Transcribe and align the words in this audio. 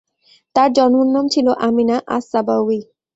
তার 0.55 0.69
জন্মনাম 0.73 1.25
ছিল 1.33 1.47
আমিনা 1.67 1.97
আস-সাবাউই। 2.07 2.79